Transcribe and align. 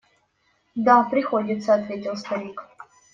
–Да, 0.75 1.03
приходится,– 1.03 1.75
ответил 1.75 2.17
старик. 2.17 2.63